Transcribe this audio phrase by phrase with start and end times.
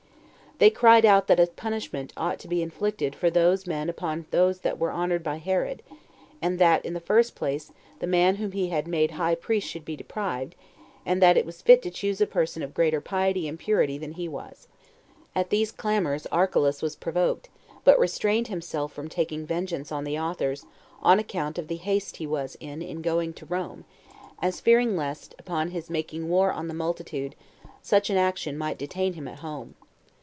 [0.57, 4.59] They cried out that a punishment ought to be inflicted for these men upon those
[4.59, 5.81] that were honored by Herod;
[6.39, 9.83] and that, in the first place, the man whom he had made high priest should
[9.83, 10.53] be deprived;
[11.03, 14.11] and that it was fit to choose a person of greater piety and purity than
[14.11, 14.67] he was.
[15.33, 15.39] 3.
[15.39, 17.49] At these clamors Archelaus was provoked,
[17.83, 20.67] but restrained himself from taking vengeance on the authors,
[21.01, 23.83] on account of the haste he was in of going to Rome,
[24.43, 27.33] as fearing lest, upon his making war on the multitude,
[27.81, 29.73] such an action might detain him at home.